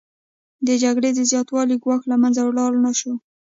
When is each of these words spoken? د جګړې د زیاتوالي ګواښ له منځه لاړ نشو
د 0.67 0.69
جګړې 0.83 1.09
د 1.13 1.19
زیاتوالي 1.31 1.75
ګواښ 1.83 2.01
له 2.11 2.15
منځه 2.21 2.41
لاړ 2.59 2.71
نشو 2.85 3.13